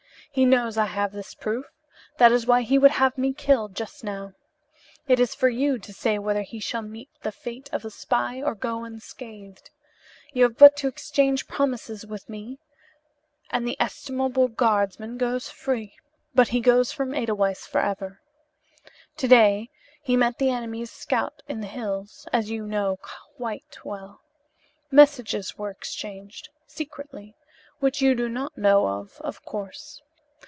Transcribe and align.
He 0.33 0.45
knows 0.45 0.77
I 0.77 0.85
have 0.85 1.11
this 1.11 1.33
proof. 1.35 1.65
That 2.17 2.31
is 2.31 2.47
why 2.47 2.61
he 2.61 2.77
would 2.77 2.91
have 2.91 3.15
killed 3.15 3.17
me 3.67 3.73
just 3.73 4.01
now. 4.01 4.31
It 5.05 5.19
is 5.19 5.35
for 5.35 5.49
you 5.49 5.77
to 5.79 5.91
say 5.91 6.17
whether 6.19 6.41
he 6.43 6.61
shall 6.61 6.81
meet 6.83 7.09
the 7.21 7.33
fate 7.33 7.67
of 7.73 7.83
a 7.83 7.89
spy 7.89 8.41
or 8.41 8.55
go 8.55 8.85
unscathed. 8.85 9.71
You 10.31 10.43
have 10.43 10.57
but 10.57 10.77
to 10.77 10.87
exchange 10.87 11.49
promises 11.49 12.05
with 12.05 12.29
me 12.29 12.59
and 13.49 13.67
the 13.67 13.75
estimable 13.77 14.47
guardsman 14.47 15.17
goes 15.17 15.49
free 15.49 15.95
but 16.33 16.47
he 16.47 16.61
goes 16.61 16.93
from 16.93 17.13
Edelweiss 17.13 17.67
forever. 17.67 18.21
To 19.17 19.27
day 19.27 19.69
he 20.01 20.15
met 20.15 20.37
the 20.39 20.49
enemy's 20.49 20.91
scouts 20.91 21.41
in 21.49 21.59
the 21.59 21.67
hills, 21.67 22.25
as 22.31 22.49
you 22.49 22.65
know 22.65 22.99
quite 23.35 23.83
well. 23.83 24.21
Messages 24.91 25.57
were 25.57 25.71
exchanged, 25.71 26.47
secretly, 26.67 27.35
which 27.81 27.99
you 28.01 28.15
do 28.15 28.29
not 28.29 28.57
know 28.57 28.87
of, 28.87 29.19
of 29.25 29.43
course. 29.43 30.01